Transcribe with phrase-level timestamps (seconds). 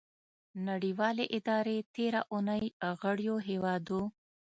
[0.67, 2.63] نړیوالې ادارې تیره اونۍ
[3.01, 4.01] غړیو هیوادو